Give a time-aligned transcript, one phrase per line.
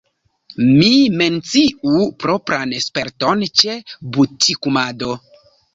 [0.69, 3.79] Mi menciu propran sperton ĉe
[4.19, 5.17] butikumado.